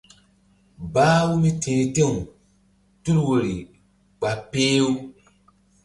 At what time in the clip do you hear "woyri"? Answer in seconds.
3.25-3.57